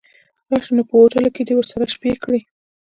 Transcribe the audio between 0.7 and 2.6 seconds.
نو په هوټلو کې دې ورسره شپې کړي.